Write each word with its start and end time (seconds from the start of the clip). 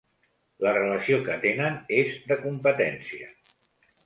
La 0.67 0.71
relació 0.77 1.19
que 1.27 1.35
tenen 1.43 1.77
és 1.99 2.17
de 2.33 2.39
competència. 2.47 3.31